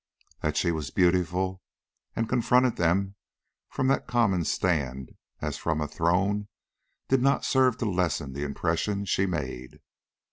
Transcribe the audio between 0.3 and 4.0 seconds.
That she was beautiful and confronted them from